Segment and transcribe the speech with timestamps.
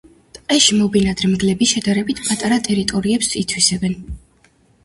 [0.35, 3.99] ტყეში მობინადრე მგლები შედარებით პატარა ტერიტორიებს ითვისებენ.